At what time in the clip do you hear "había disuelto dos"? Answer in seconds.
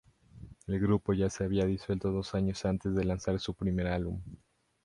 1.43-2.33